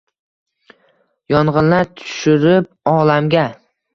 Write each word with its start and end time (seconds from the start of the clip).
Yong’inlar 1.33 1.85
tushirib 2.01 2.69
olamga 2.95 3.47